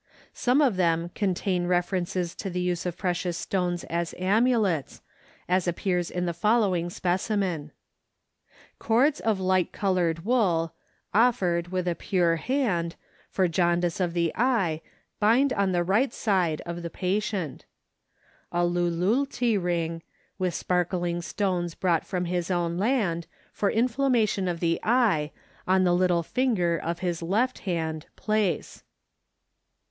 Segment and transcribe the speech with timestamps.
[0.33, 5.03] Some of them contain references to the use of precious stones as amulets,
[5.47, 7.71] as appears in the following specimen:
[8.79, 10.73] Cords of light colored wool,
[11.13, 12.95] Offered(?) with a pure hand,
[13.29, 14.81] For jaundice of the eye,
[15.19, 17.65] Bind on the right side (of the patient).
[18.51, 20.01] A lululti ring,
[20.39, 25.29] with sparkling stones Brought from his own land, For inflammation of the eye,
[25.67, 28.81] On the little finger Of his left (hand), place.